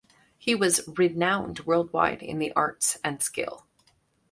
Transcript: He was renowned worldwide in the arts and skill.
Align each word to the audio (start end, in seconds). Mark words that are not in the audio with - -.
He 0.39 0.55
was 0.55 0.81
renowned 0.97 1.59
worldwide 1.59 2.23
in 2.23 2.39
the 2.39 2.51
arts 2.53 2.97
and 3.03 3.21
skill. 3.21 3.67